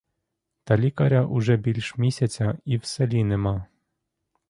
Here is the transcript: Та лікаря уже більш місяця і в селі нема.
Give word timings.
Та 0.63 0.77
лікаря 0.77 1.25
уже 1.25 1.57
більш 1.57 1.97
місяця 1.97 2.57
і 2.65 2.77
в 2.77 2.85
селі 2.85 3.23
нема. 3.23 3.65